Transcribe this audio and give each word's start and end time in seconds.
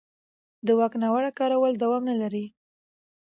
د 0.65 0.67
واک 0.77 0.93
ناوړه 1.01 1.31
کارول 1.39 1.73
دوام 1.83 2.03
نه 2.09 2.15
لري 2.21 2.45